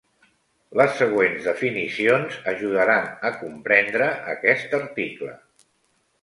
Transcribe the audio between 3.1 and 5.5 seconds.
a comprendre aquest article.